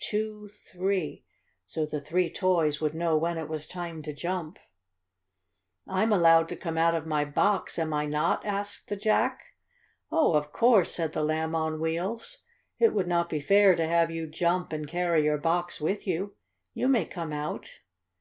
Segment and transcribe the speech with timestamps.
[0.00, 0.48] Two!
[0.70, 1.24] Three!"
[1.66, 4.60] so the three toys would know when it was time to jump.
[5.88, 9.56] "I'm allowed to come out of my box, am I not?" asked the Jack.
[10.12, 12.38] "Oh, of course," said the Lamb on Wheels.
[12.78, 16.36] "It would not be fair to have you jump and carry your box with you.
[16.74, 17.80] You may come out."